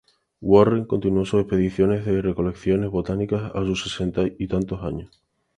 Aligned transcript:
Warren 0.41 0.85
continuó 0.85 1.25
sus 1.25 1.41
expediciones 1.41 2.03
de 2.03 2.23
recolecciones 2.23 2.89
botánicas 2.89 3.51
a 3.53 3.63
sus 3.63 3.83
sesenta 3.83 4.23
y 4.39 4.47
tantos. 4.47 4.79